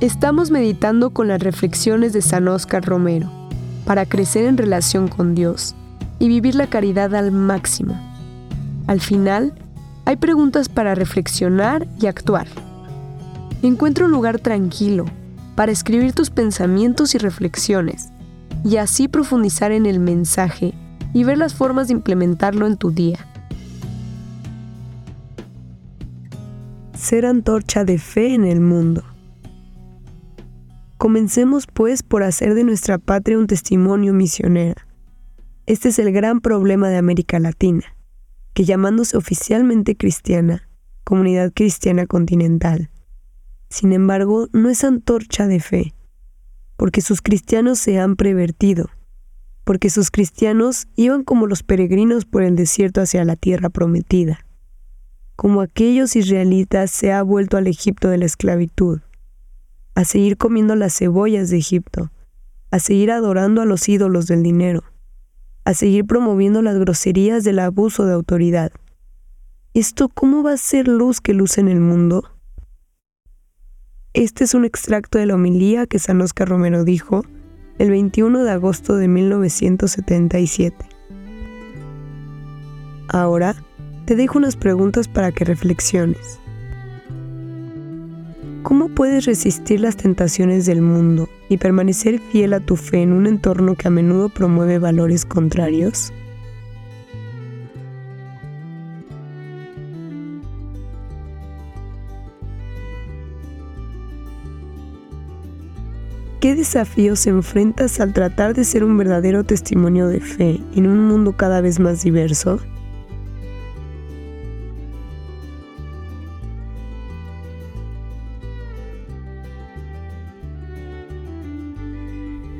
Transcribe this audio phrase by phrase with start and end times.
[0.00, 3.28] Estamos meditando con las reflexiones de San Óscar Romero
[3.84, 5.74] para crecer en relación con Dios
[6.20, 8.00] y vivir la caridad al máximo.
[8.86, 9.52] Al final,
[10.04, 12.46] hay preguntas para reflexionar y actuar.
[13.62, 15.04] Encuentra un lugar tranquilo
[15.56, 18.10] para escribir tus pensamientos y reflexiones
[18.64, 20.74] y así profundizar en el mensaje
[21.12, 23.26] y ver las formas de implementarlo en tu día.
[26.94, 29.02] Ser antorcha de fe en el mundo.
[30.98, 34.88] Comencemos pues por hacer de nuestra patria un testimonio misionera.
[35.64, 37.84] Este es el gran problema de América Latina,
[38.52, 40.68] que llamándose oficialmente cristiana,
[41.04, 42.90] comunidad cristiana continental,
[43.70, 45.94] sin embargo no es antorcha de fe,
[46.76, 48.90] porque sus cristianos se han prevertido,
[49.62, 54.44] porque sus cristianos iban como los peregrinos por el desierto hacia la tierra prometida,
[55.36, 59.00] como aquellos israelitas se ha vuelto al Egipto de la esclavitud
[59.98, 62.12] a seguir comiendo las cebollas de Egipto,
[62.70, 64.84] a seguir adorando a los ídolos del dinero,
[65.64, 68.70] a seguir promoviendo las groserías del abuso de autoridad.
[69.74, 72.30] ¿Esto cómo va a ser luz que luce en el mundo?
[74.12, 77.24] Este es un extracto de la homilía que San Oscar Romero dijo
[77.80, 80.76] el 21 de agosto de 1977.
[83.08, 83.56] Ahora
[84.04, 86.38] te dejo unas preguntas para que reflexiones.
[88.68, 93.26] ¿Cómo puedes resistir las tentaciones del mundo y permanecer fiel a tu fe en un
[93.26, 96.12] entorno que a menudo promueve valores contrarios?
[106.40, 111.32] ¿Qué desafíos enfrentas al tratar de ser un verdadero testimonio de fe en un mundo
[111.38, 112.60] cada vez más diverso?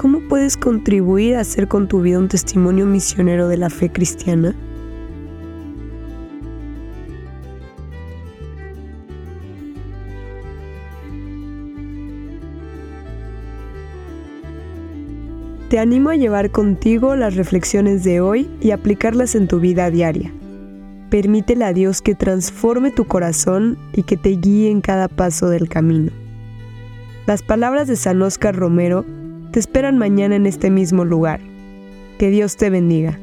[0.00, 4.54] ¿Cómo puedes contribuir a hacer con tu vida un testimonio misionero de la fe cristiana?
[15.68, 20.32] Te animo a llevar contigo las reflexiones de hoy y aplicarlas en tu vida diaria.
[21.10, 25.68] Permítele a Dios que transforme tu corazón y que te guíe en cada paso del
[25.68, 26.10] camino.
[27.26, 29.04] Las palabras de San Oscar Romero
[29.50, 31.40] te esperan mañana en este mismo lugar.
[32.18, 33.18] Que Dios te bendiga.